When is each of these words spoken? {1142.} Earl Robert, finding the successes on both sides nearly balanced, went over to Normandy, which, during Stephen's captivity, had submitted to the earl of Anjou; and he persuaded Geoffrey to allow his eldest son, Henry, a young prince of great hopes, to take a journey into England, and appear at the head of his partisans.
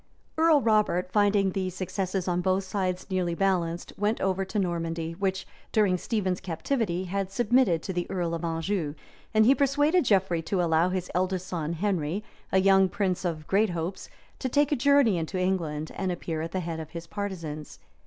{1142.} 0.33 0.95
Earl 0.95 1.01
Robert, 1.03 1.11
finding 1.11 1.51
the 1.51 1.69
successes 1.69 2.27
on 2.27 2.41
both 2.41 2.63
sides 2.63 3.05
nearly 3.11 3.35
balanced, 3.35 3.93
went 3.99 4.19
over 4.19 4.43
to 4.43 4.57
Normandy, 4.57 5.11
which, 5.11 5.45
during 5.71 5.95
Stephen's 5.95 6.39
captivity, 6.39 7.03
had 7.03 7.31
submitted 7.31 7.83
to 7.83 7.93
the 7.93 8.09
earl 8.09 8.33
of 8.33 8.43
Anjou; 8.43 8.95
and 9.31 9.45
he 9.45 9.53
persuaded 9.53 10.03
Geoffrey 10.05 10.41
to 10.41 10.59
allow 10.59 10.89
his 10.89 11.11
eldest 11.13 11.45
son, 11.45 11.73
Henry, 11.73 12.23
a 12.51 12.57
young 12.59 12.89
prince 12.89 13.23
of 13.23 13.45
great 13.45 13.69
hopes, 13.69 14.09
to 14.39 14.49
take 14.49 14.71
a 14.71 14.75
journey 14.75 15.19
into 15.19 15.37
England, 15.37 15.91
and 15.93 16.11
appear 16.11 16.41
at 16.41 16.51
the 16.51 16.61
head 16.61 16.79
of 16.79 16.89
his 16.89 17.05
partisans. 17.05 17.77